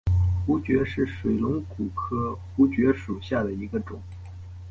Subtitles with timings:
[0.47, 4.01] 槲蕨是水龙骨科槲蕨属下的一个种。